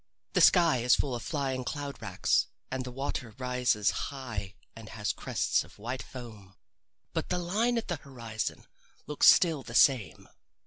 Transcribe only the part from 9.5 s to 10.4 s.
the same.